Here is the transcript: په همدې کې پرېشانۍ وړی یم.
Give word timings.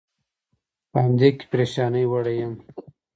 په 0.91 0.97
همدې 1.05 1.29
کې 1.37 1.45
پرېشانۍ 1.51 2.05
وړی 2.07 2.35
یم. 2.41 2.53